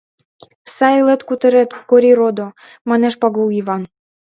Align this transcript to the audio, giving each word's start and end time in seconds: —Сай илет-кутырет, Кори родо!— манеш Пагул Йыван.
—Сай 0.75 0.95
илет-кутырет, 1.01 1.69
Кори 1.89 2.11
родо!— 2.19 2.47
манеш 2.89 3.13
Пагул 3.21 3.47
Йыван. 3.57 3.83